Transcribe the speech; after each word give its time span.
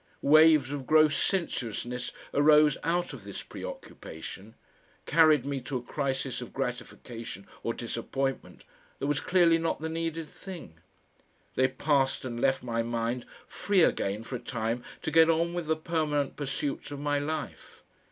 Waves 0.23 0.71
of 0.71 0.87
gross 0.87 1.15
sensuousness 1.15 2.11
arose 2.33 2.75
out 2.83 3.13
of 3.13 3.23
this 3.23 3.43
preoccupation, 3.43 4.55
carried 5.05 5.45
me 5.45 5.61
to 5.61 5.77
a 5.77 5.83
crisis 5.83 6.41
of 6.41 6.51
gratification 6.53 7.45
or 7.61 7.71
disappointment 7.71 8.63
that 8.97 9.05
was 9.05 9.19
clearly 9.19 9.59
not 9.59 9.79
the 9.79 9.89
needed 9.89 10.27
thing; 10.27 10.79
they 11.53 11.67
passed 11.67 12.25
and 12.25 12.39
left 12.41 12.63
my 12.63 12.81
mind 12.81 13.27
free 13.45 13.83
again 13.83 14.23
for 14.23 14.37
a 14.37 14.39
time 14.39 14.83
to 15.03 15.11
get 15.11 15.29
on 15.29 15.53
with 15.53 15.67
the 15.67 15.77
permanent 15.77 16.35
pursuits 16.35 16.89
of 16.89 16.99
my 16.99 17.19
life. 17.19 17.83